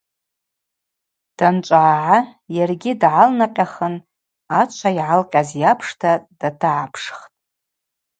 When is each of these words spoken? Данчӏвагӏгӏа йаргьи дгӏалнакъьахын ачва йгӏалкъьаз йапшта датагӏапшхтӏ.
Данчӏвагӏгӏа 1.37 2.17
йаргьи 2.55 2.93
дгӏалнакъьахын 3.01 3.95
ачва 4.59 4.89
йгӏалкъьаз 4.97 5.49
йапшта 5.61 6.11
датагӏапшхтӏ. 6.39 7.25